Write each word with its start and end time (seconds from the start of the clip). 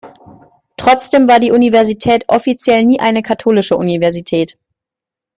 Trotzdem 0.77 1.27
war 1.27 1.39
die 1.39 1.51
Universität 1.51 2.23
offiziell 2.27 2.83
nie 2.85 2.99
eine 2.99 3.21
«katholische 3.21 3.77
Universität». 3.77 4.57